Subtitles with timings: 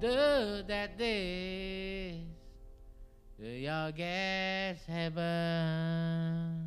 [0.00, 2.16] Do that this
[3.38, 6.59] to your guest heaven.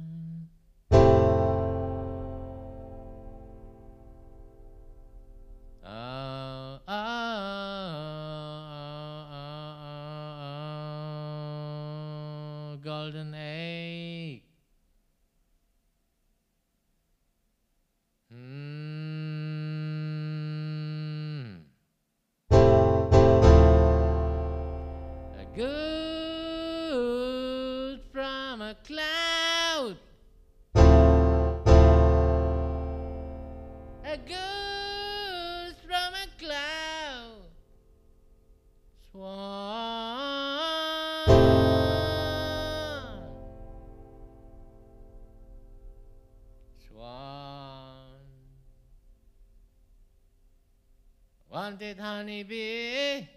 [34.14, 37.50] A goose from a cloud.
[39.10, 39.34] Swan.
[46.88, 48.22] Swan.
[51.50, 53.28] Wanted honeybee.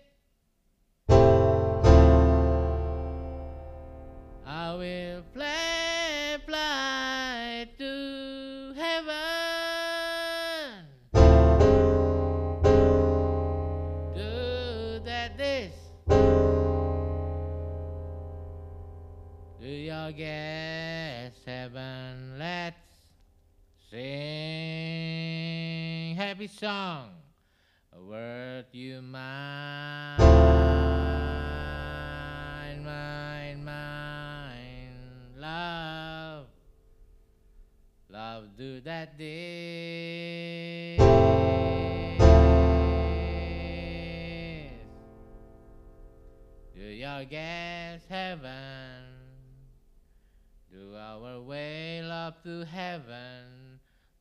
[26.36, 27.08] Happy song.
[27.96, 30.18] A word you mind,
[32.84, 34.94] mind, mind,
[35.38, 36.44] love,
[38.10, 40.98] love do that this.
[46.74, 49.04] Do your guess heaven?
[50.70, 53.80] Do our way love to heaven?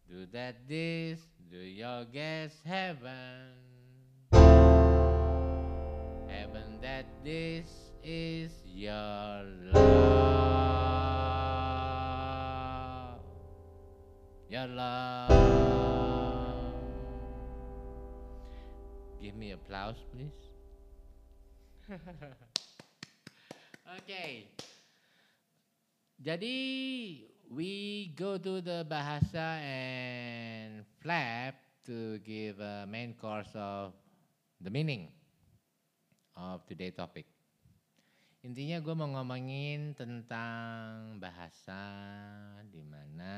[0.10, 1.20] Do that this?
[1.56, 3.56] Do your guess heaven?
[6.28, 10.02] Heaven that this is your love.
[14.50, 15.32] Your love.
[19.22, 20.36] Give me applause, please.
[24.04, 24.52] okay.
[26.20, 26.56] Jadi
[27.52, 33.94] we go to the bahasa and flap to give a main course of
[34.62, 35.14] the meaning
[36.34, 37.30] of today topic.
[38.46, 41.82] Intinya gue mau ngomongin tentang bahasa
[42.70, 43.34] di mana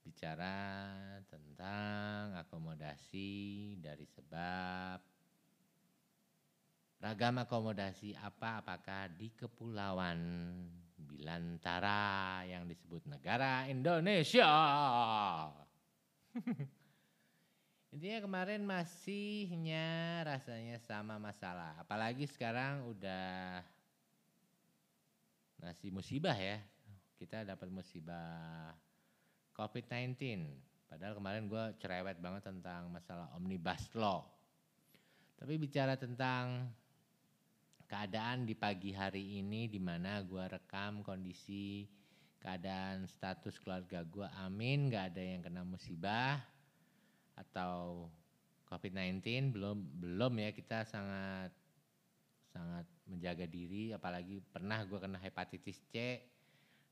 [0.00, 0.56] bicara
[1.28, 4.98] tentang akomodasi dari sebab.
[6.96, 8.64] Ragam akomodasi apa?
[8.64, 10.16] Apakah di kepulauan
[11.16, 14.52] Bilantara yang disebut negara Indonesia.
[17.96, 21.72] Intinya kemarin masihnya rasanya sama masalah.
[21.80, 23.64] Apalagi sekarang udah
[25.64, 26.60] masih musibah ya.
[27.16, 28.76] Kita dapat musibah
[29.56, 30.20] COVID-19.
[30.84, 34.28] Padahal kemarin gue cerewet banget tentang masalah omnibus law.
[35.40, 36.68] Tapi bicara tentang
[37.86, 41.86] keadaan di pagi hari ini di mana gue rekam kondisi
[42.42, 46.42] keadaan status keluarga gue amin gak ada yang kena musibah
[47.38, 48.10] atau
[48.66, 51.54] COVID-19 belum belum ya kita sangat
[52.50, 56.18] sangat menjaga diri apalagi pernah gue kena hepatitis C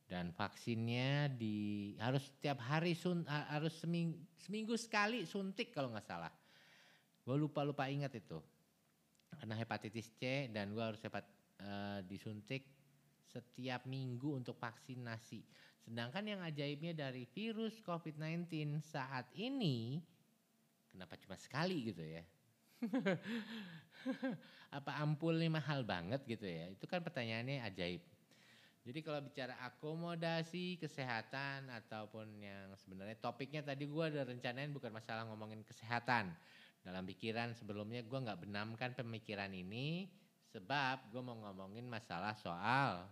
[0.06, 6.30] dan vaksinnya di harus setiap hari sun harus seminggu, seminggu sekali suntik kalau nggak salah.
[7.24, 8.36] Gue lupa lupa ingat itu
[9.38, 11.24] kena hepatitis C dan gue harus hepat
[11.60, 12.66] uh, disuntik
[13.26, 15.42] setiap minggu untuk vaksinasi.
[15.84, 20.00] Sedangkan yang ajaibnya dari virus COVID-19 saat ini
[20.94, 22.22] kenapa cuma sekali gitu ya?
[24.78, 26.70] Apa ampulnya mahal banget gitu ya?
[26.70, 28.02] Itu kan pertanyaannya ajaib.
[28.84, 35.24] Jadi kalau bicara akomodasi kesehatan ataupun yang sebenarnya topiknya tadi gue ada rencanain bukan masalah
[35.24, 36.36] ngomongin kesehatan.
[36.84, 40.06] Dalam pikiran sebelumnya gue nggak benamkan pemikiran ini
[40.52, 43.08] sebab gue mau ngomongin masalah soal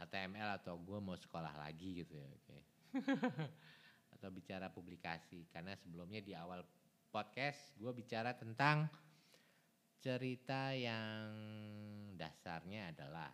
[0.00, 2.44] HTML atau gue mau sekolah lagi gitu ya, oke.
[2.48, 2.60] Okay.
[4.16, 6.64] atau bicara publikasi karena sebelumnya di awal
[7.12, 8.88] podcast gue bicara tentang
[10.00, 11.28] cerita yang
[12.16, 13.28] dasarnya adalah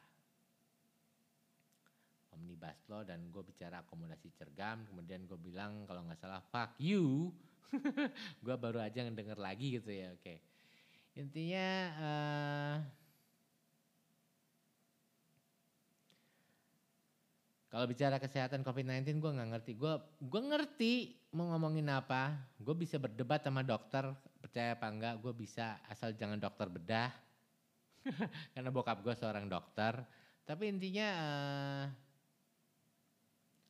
[2.37, 7.33] omnibus law dan gue bicara akomodasi cergam kemudian gue bilang kalau nggak salah fuck you
[8.45, 10.39] gue baru aja ngedenger lagi gitu ya oke okay.
[11.17, 11.67] intinya
[11.99, 12.77] uh,
[17.77, 19.73] Kalau bicara kesehatan COVID-19 gue nggak ngerti.
[19.77, 20.93] Gue gue ngerti
[21.37, 22.33] mau ngomongin apa.
[22.57, 24.17] Gue bisa berdebat sama dokter.
[24.41, 25.21] Percaya apa enggak?
[25.21, 27.13] Gue bisa asal jangan dokter bedah.
[28.57, 29.93] Karena bokap gue seorang dokter.
[30.49, 31.85] Tapi intinya uh,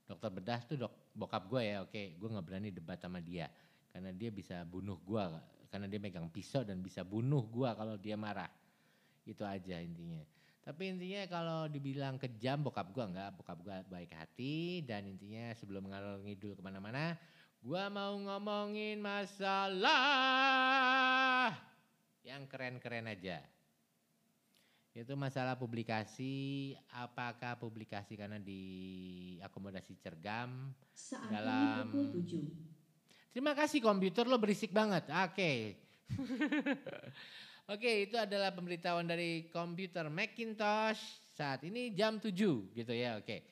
[0.06, 1.82] dokter bedah tuh dok, bokap gue ya.
[1.82, 3.50] Oke, gue nggak berani debat sama dia.
[3.90, 5.20] Karena dia bisa bunuh gue.
[5.66, 8.48] Karena dia megang pisau dan bisa bunuh gue kalau dia marah.
[9.26, 10.22] Itu aja intinya.
[10.66, 15.86] Tapi intinya kalau dibilang kejam bokap gue enggak, bokap gue baik hati dan intinya sebelum
[15.86, 17.14] ngalor ngidul ke mana-mana,
[17.62, 19.94] gue mau ngomongin masalah
[22.26, 23.38] yang keren-keren aja.
[24.96, 33.36] Itu masalah publikasi, apakah publikasi karena di akomodasi cergam Saat dalam ini pukul 7.
[33.36, 35.04] Terima kasih komputer lo berisik banget.
[35.12, 35.76] Oke.
[37.76, 42.32] Oke, itu adalah pemberitahuan dari komputer Macintosh saat ini jam 7
[42.72, 43.20] gitu ya.
[43.20, 43.44] Oke.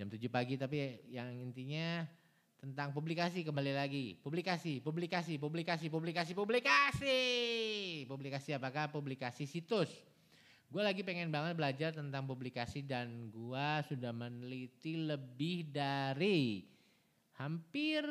[0.00, 2.08] Jam 7 pagi tapi yang intinya
[2.56, 4.16] tentang publikasi kembali lagi.
[4.24, 7.20] Publikasi, publikasi, publikasi, publikasi, publikasi.
[8.08, 8.88] Publikasi apakah?
[8.88, 10.15] Publikasi situs.
[10.76, 16.68] Gue lagi pengen banget belajar tentang publikasi dan gue sudah meneliti lebih dari
[17.40, 18.04] hampir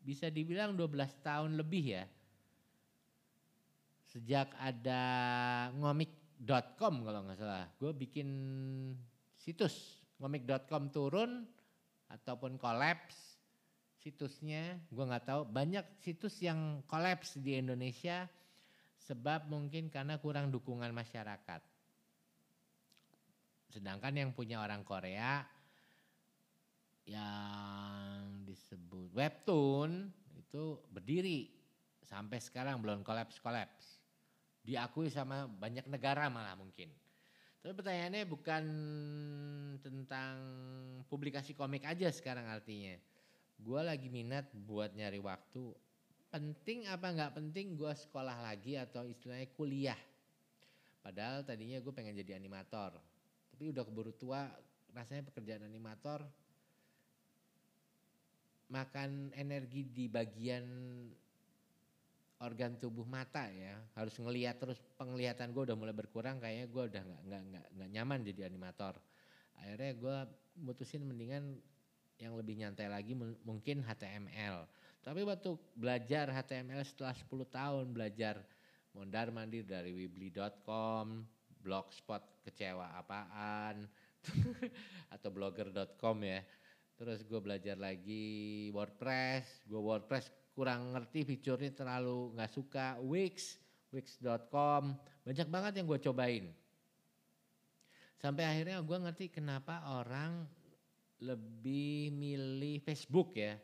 [0.00, 0.88] bisa dibilang 12
[1.20, 2.08] tahun lebih ya
[4.08, 5.04] sejak ada
[5.76, 7.68] ngomik.com kalau nggak salah.
[7.76, 8.28] Gue bikin
[9.36, 11.44] situs ngomik.com turun
[12.08, 13.36] ataupun kolaps
[14.00, 14.80] situsnya.
[14.88, 18.24] Gue nggak tahu banyak situs yang kolaps di Indonesia
[18.96, 21.67] sebab mungkin karena kurang dukungan masyarakat.
[23.68, 25.44] Sedangkan yang punya orang Korea
[27.08, 31.48] yang disebut webtoon itu berdiri
[32.04, 34.00] sampai sekarang belum kolaps-kolaps
[34.68, 36.92] diakui sama banyak negara malah mungkin.
[37.64, 38.64] Tapi pertanyaannya bukan
[39.80, 40.36] tentang
[41.08, 42.92] publikasi komik aja sekarang artinya.
[43.58, 45.72] Gue lagi minat buat nyari waktu.
[46.28, 50.00] Penting apa nggak penting gue sekolah lagi atau istilahnya kuliah.
[51.00, 53.00] Padahal tadinya gue pengen jadi animator.
[53.58, 54.46] Tapi udah keburu tua
[54.94, 56.22] rasanya pekerjaan animator
[58.70, 60.62] makan energi di bagian
[62.38, 63.82] organ tubuh mata ya.
[63.98, 68.18] Harus ngelihat terus penglihatan gue udah mulai berkurang kayaknya gue udah nggak nggak nggak nyaman
[68.22, 68.94] jadi animator.
[69.58, 70.16] Akhirnya gue
[70.62, 71.58] mutusin mendingan
[72.22, 74.70] yang lebih nyantai lagi mungkin HTML
[75.06, 78.42] tapi waktu belajar HTML setelah 10 tahun belajar
[78.92, 81.22] mondar mandir dari weebly.com
[81.68, 83.84] blogspot kecewa apaan
[85.14, 86.40] atau blogger.com ya
[86.96, 93.62] terus gue belajar lagi WordPress gue WordPress kurang ngerti fiturnya terlalu nggak suka Wix,
[93.94, 96.50] Wix.com, banyak banget yang gue cobain.
[98.18, 100.50] Sampai akhirnya gue ngerti kenapa orang
[101.22, 103.54] lebih milih Facebook ya.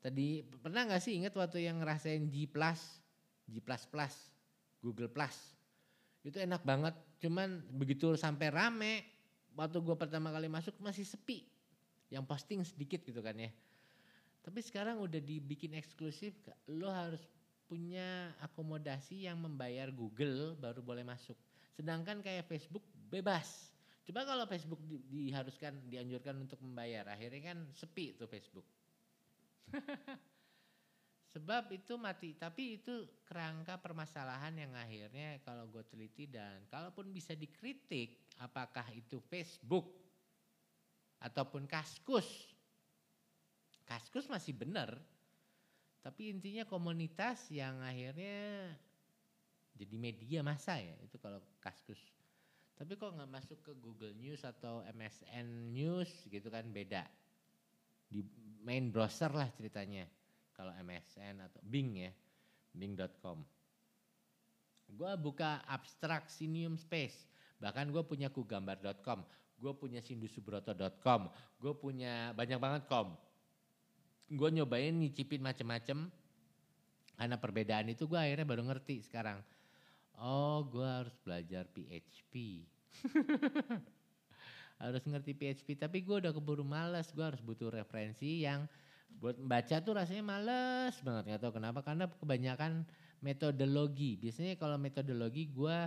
[0.00, 2.80] Tadi pernah nggak sih ingat waktu yang ngerasain G Plus,
[3.44, 4.14] G Plus Plus,
[4.80, 5.36] Google Plus,
[6.26, 6.94] itu enak banget.
[7.20, 9.04] Cuman begitu sampai rame,
[9.56, 11.44] waktu gue pertama kali masuk masih sepi,
[12.12, 13.50] yang posting sedikit gitu kan ya
[14.40, 16.32] tapi sekarang udah dibikin eksklusif,
[16.72, 17.20] lo harus
[17.68, 21.36] punya akomodasi yang membayar Google baru boleh masuk.
[21.76, 22.82] Sedangkan kayak Facebook
[23.12, 23.70] bebas.
[24.02, 28.66] Coba kalau Facebook di, diharuskan, dianjurkan untuk membayar, akhirnya kan sepi tuh Facebook.
[31.30, 37.38] Sebab itu mati, tapi itu kerangka permasalahan yang akhirnya kalau gue teliti dan kalaupun bisa
[37.38, 39.94] dikritik apakah itu Facebook
[41.22, 42.26] ataupun Kaskus
[43.90, 44.94] Kaskus masih benar,
[45.98, 48.70] tapi intinya komunitas yang akhirnya
[49.74, 51.98] jadi media masa ya itu kalau Kaskus.
[52.78, 57.02] Tapi kok nggak masuk ke Google News atau MSN News gitu kan beda.
[58.06, 58.22] Di
[58.62, 60.06] main browser lah ceritanya.
[60.60, 62.12] Kalau MSN atau Bing ya,
[62.76, 63.40] bing.com.
[64.92, 67.24] Gue buka abstraksinium space.
[67.56, 69.24] Bahkan gue punya kugambar.com,
[69.56, 73.16] gue punya sindusubroto.com, gue punya banyak banget com
[74.30, 76.06] gue nyobain nyicipin macem-macem.
[77.18, 79.42] Karena perbedaan itu gue akhirnya baru ngerti sekarang.
[80.16, 82.64] Oh gue harus belajar PHP
[84.84, 87.12] harus ngerti PHP tapi gue udah keburu males.
[87.12, 88.64] Gue harus butuh referensi yang
[89.18, 92.86] buat baca tuh rasanya males banget nggak tahu kenapa karena kebanyakan
[93.20, 95.78] metodologi biasanya kalau metodologi gue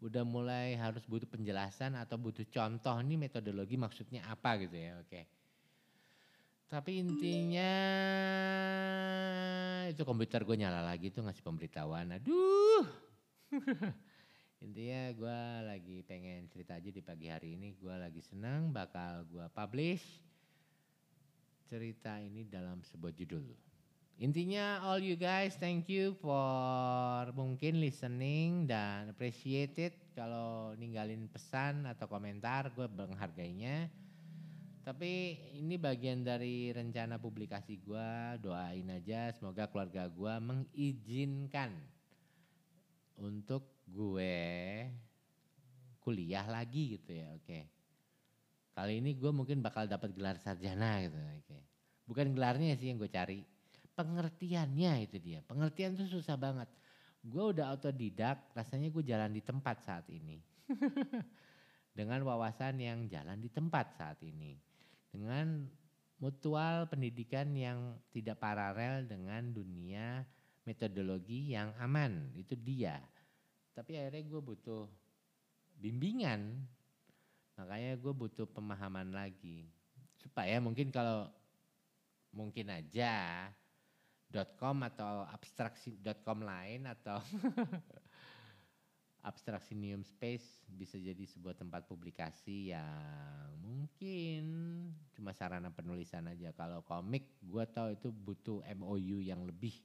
[0.00, 5.20] udah mulai harus butuh penjelasan atau butuh contoh nih metodologi maksudnya apa gitu ya oke.
[6.70, 7.74] Tapi intinya
[9.90, 12.14] itu komputer gue nyala lagi tuh ngasih pemberitahuan.
[12.14, 12.86] Aduh.
[14.64, 17.74] Intinya gue lagi pengen cerita aja di pagi hari ini.
[17.74, 20.29] Gue lagi senang bakal gue publish
[21.70, 23.46] cerita ini dalam sebuah judul.
[24.18, 32.10] Intinya all you guys thank you for mungkin listening dan appreciated kalau ninggalin pesan atau
[32.10, 33.86] komentar gue menghargainya.
[34.82, 38.10] Tapi ini bagian dari rencana publikasi gue
[38.42, 41.70] doain aja semoga keluarga gue mengizinkan
[43.14, 44.84] untuk gue
[46.02, 47.79] kuliah lagi gitu ya oke.
[48.70, 51.58] Kali ini gue mungkin bakal dapat gelar sarjana gitu oke.
[52.06, 53.42] Bukan gelarnya sih yang gue cari
[53.94, 55.40] pengertiannya itu dia.
[55.44, 56.66] Pengertian itu susah banget.
[57.20, 60.40] Gue udah autodidak, rasanya gue jalan di tempat saat ini.
[61.98, 64.56] Dengan wawasan yang jalan di tempat saat ini.
[65.10, 65.68] Dengan
[66.22, 70.22] mutual pendidikan yang tidak paralel dengan dunia
[70.64, 72.30] metodologi yang aman.
[72.38, 72.96] Itu dia.
[73.74, 74.84] Tapi akhirnya gue butuh
[75.76, 76.64] bimbingan.
[77.60, 79.68] Makanya gue butuh pemahaman lagi.
[80.16, 81.28] Supaya mungkin kalau
[82.32, 83.44] mungkin aja
[84.56, 87.20] .com atau abstraksi.com lain atau
[89.20, 94.44] Abstraksinium Space bisa jadi sebuah tempat publikasi yang mungkin
[95.12, 96.56] cuma sarana penulisan aja.
[96.56, 99.76] Kalau komik gue tahu itu butuh MOU yang lebih.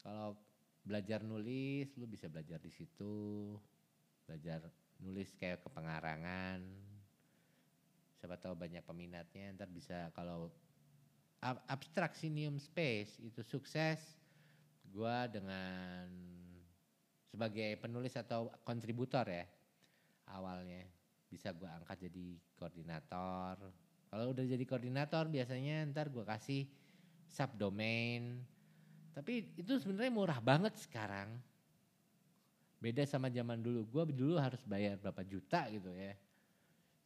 [0.00, 0.40] Kalau
[0.80, 3.52] belajar nulis lu bisa belajar di situ.
[4.24, 4.64] Belajar
[5.00, 6.60] nulis kayak kepengarangan.
[8.16, 10.50] Siapa tahu banyak peminatnya ntar bisa kalau
[11.70, 14.00] Abstraksinium Space itu sukses,
[14.88, 16.08] gue dengan
[17.28, 19.44] sebagai penulis atau kontributor ya
[20.32, 20.88] awalnya
[21.28, 22.26] bisa gue angkat jadi
[22.56, 23.60] koordinator.
[24.06, 26.64] Kalau udah jadi koordinator biasanya ntar gue kasih
[27.28, 28.40] subdomain.
[29.12, 31.36] Tapi itu sebenarnya murah banget sekarang.
[32.76, 33.88] Beda sama zaman dulu.
[33.88, 36.12] Gue dulu harus bayar berapa juta gitu ya.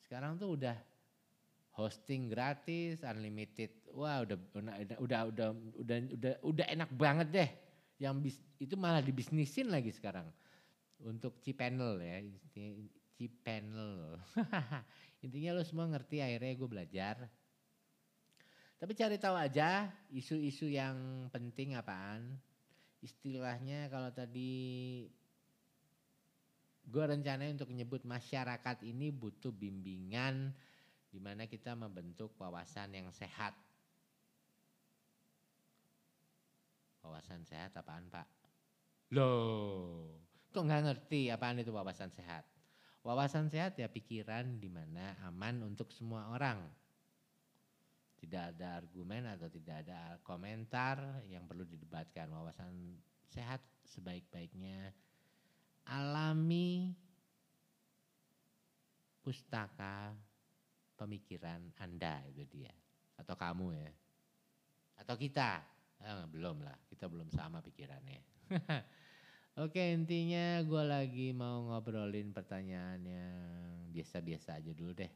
[0.02, 0.74] Sekarang tuh udah
[1.78, 3.70] hosting gratis, unlimited.
[3.94, 5.20] Wah, udah udah udah
[5.78, 7.50] udah udah udah, enak banget deh.
[8.00, 10.26] Yang bis, itu malah dibisnisin lagi sekarang.
[11.00, 12.18] Untuk panel ya,
[13.44, 14.20] panel.
[15.24, 17.16] Intinya lo semua ngerti akhirnya gue belajar.
[18.80, 22.40] Tapi cari tahu aja isu-isu yang penting apaan.
[23.04, 25.04] Istilahnya kalau tadi
[26.90, 30.50] gue rencananya untuk menyebut masyarakat ini butuh bimbingan
[31.10, 33.54] di mana kita membentuk wawasan yang sehat.
[37.06, 38.26] Wawasan sehat apaan Pak?
[39.14, 40.18] Loh,
[40.50, 42.46] kok nggak ngerti apaan itu wawasan sehat?
[43.06, 46.60] Wawasan sehat ya pikiran di mana aman untuk semua orang.
[48.20, 52.28] Tidak ada argumen atau tidak ada komentar yang perlu didebatkan.
[52.28, 53.00] Wawasan
[53.32, 54.92] sehat sebaik-baiknya
[55.90, 56.94] alami
[59.26, 60.14] pustaka
[60.94, 62.70] pemikiran Anda itu dia.
[63.18, 63.92] Atau kamu ya.
[65.02, 65.66] Atau kita.
[66.00, 68.22] Eh, belum lah, kita belum sama pikirannya.
[69.60, 73.44] Oke intinya gue lagi mau ngobrolin pertanyaan yang
[73.92, 75.12] biasa-biasa aja dulu deh.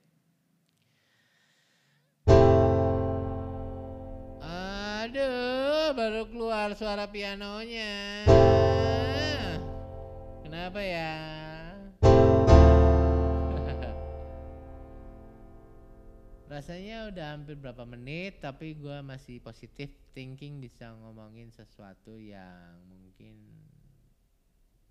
[5.05, 8.25] Aduh, baru keluar suara pianonya.
[10.55, 11.19] Kenapa ya?
[16.55, 23.35] Rasanya udah hampir berapa menit tapi gue masih positif thinking bisa ngomongin sesuatu yang mungkin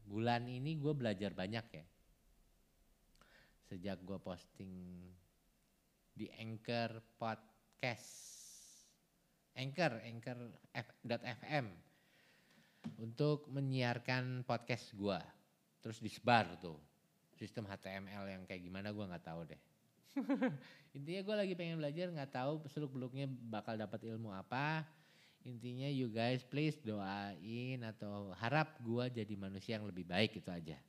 [0.04, 1.88] bulan ini gue belajar banyak ya.
[3.64, 5.08] Sejak gue posting
[6.12, 8.12] di Anchor Podcast.
[9.56, 11.72] Anchor, anchor.fm
[13.00, 15.43] untuk menyiarkan podcast gue.
[15.84, 16.80] Terus disebar tuh.
[17.36, 19.58] Sistem HTML yang kayak gimana gue nggak tahu deh
[20.98, 24.86] Intinya gue lagi pengen belajar nggak tahu seluk beluknya bakal dapat ilmu apa.
[25.44, 30.80] Intinya you guys please doain atau harap gue jadi manusia yang lebih baik itu aja.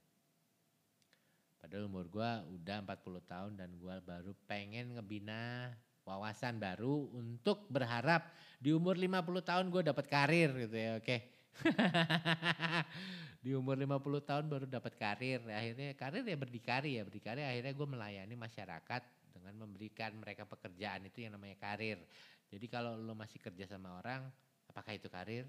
[1.58, 5.72] Padahal umur gue udah 40 tahun dan gue baru pengen ngebina
[6.04, 8.28] wawasan baru untuk berharap
[8.60, 11.06] di umur 50 tahun gue dapat karir gitu ya oke.
[11.08, 11.20] Okay.
[13.44, 15.44] di umur 50 tahun baru dapat karir.
[15.52, 17.44] Akhirnya karir ya berdikari ya berdikari.
[17.44, 19.02] Akhirnya gue melayani masyarakat
[19.36, 22.00] dengan memberikan mereka pekerjaan itu yang namanya karir.
[22.48, 24.24] Jadi kalau lo masih kerja sama orang
[24.72, 25.44] apakah itu karir?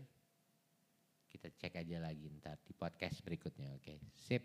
[1.31, 3.95] Kita cek aja lagi ntar di podcast berikutnya oke?
[4.11, 4.43] Sip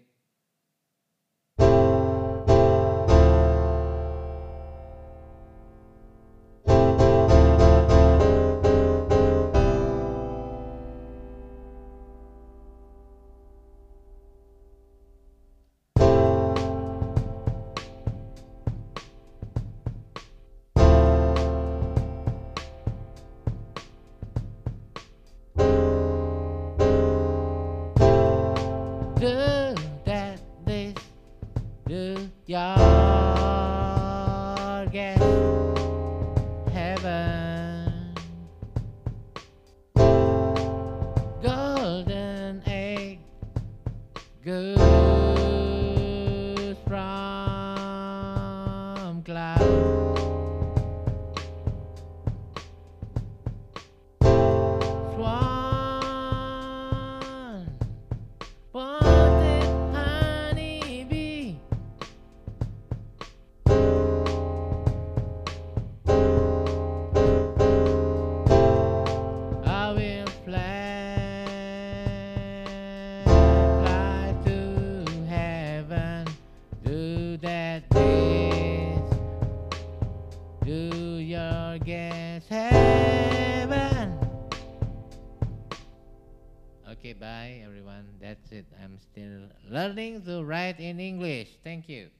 [88.91, 91.55] I'm still learning to write in English.
[91.63, 92.11] Thank you.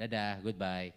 [0.00, 0.96] Dadah, goodbye.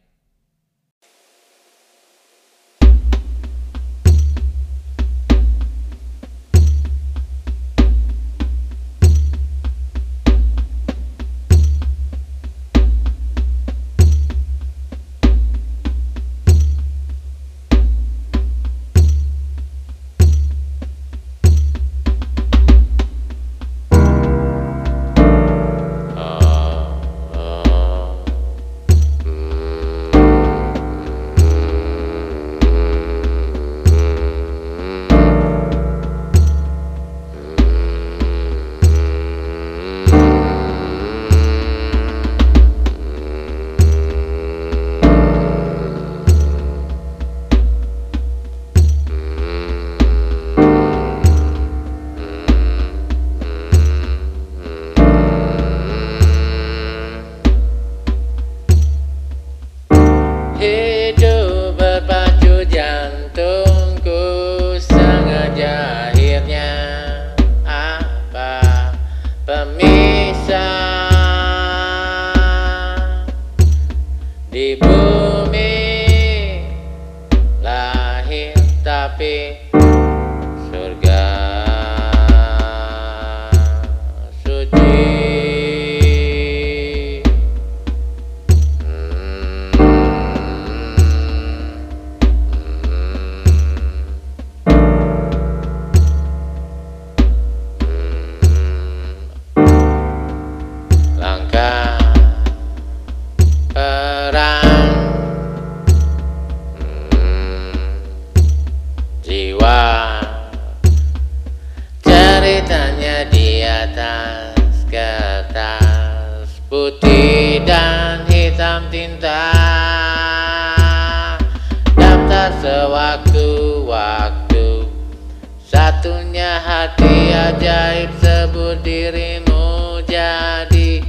[130.06, 131.02] jadi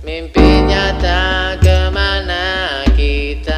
[0.00, 3.57] mimpi nyata ke mana kita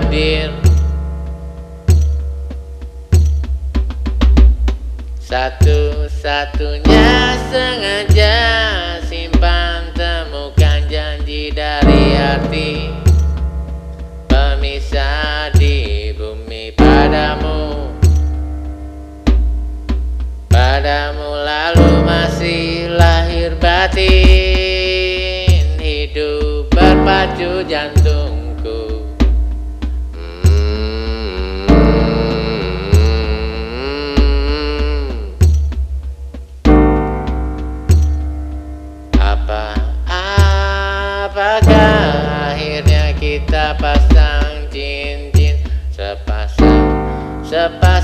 [0.00, 0.48] hadir.
[5.20, 8.40] Satu-satunya sengaja
[9.06, 12.90] simpan temukan janji dari hati.
[14.26, 17.94] Pemisah di bumi padamu.
[20.50, 24.02] Padamu lalu masih lahir batin.
[25.78, 27.99] Hidup berpacu janji
[47.50, 47.99] Sepas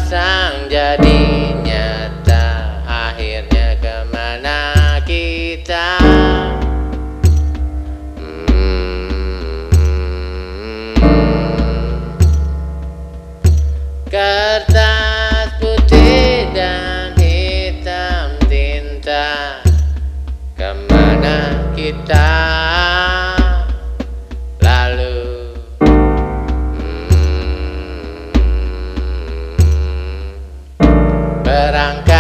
[31.77, 32.16] rangka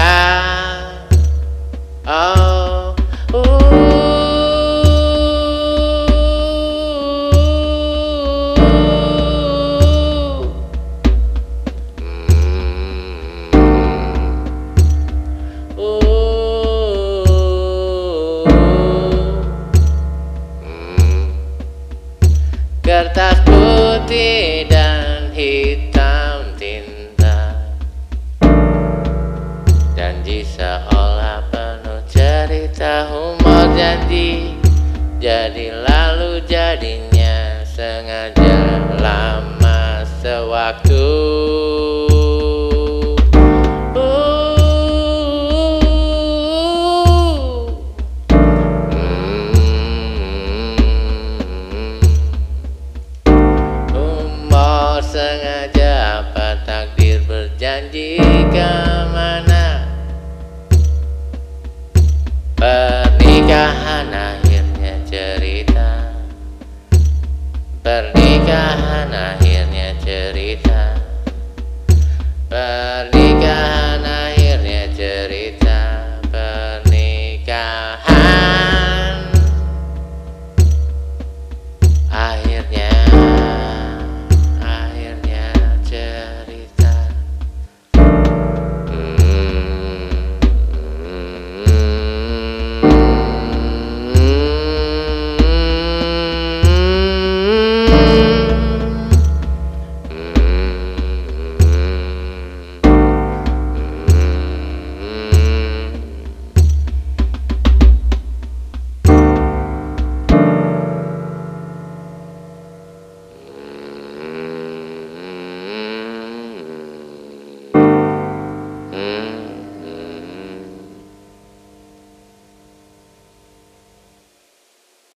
[40.97, 41.76] へ。